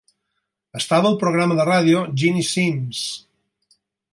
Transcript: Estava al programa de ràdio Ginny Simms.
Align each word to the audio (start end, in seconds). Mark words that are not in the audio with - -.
Estava 0.79 1.07
al 1.11 1.17
programa 1.25 1.57
de 1.59 1.67
ràdio 1.69 2.01
Ginny 2.23 2.47
Simms. 2.51 3.07